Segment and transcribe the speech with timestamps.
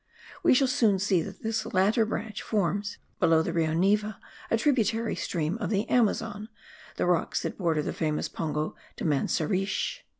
[0.41, 5.15] We shall soon see that this latter branch forms, below the Rio Neva a tributary
[5.15, 6.49] stream of the Amazon,
[6.95, 10.03] the rocks that border the famous Pongo de Manseriche.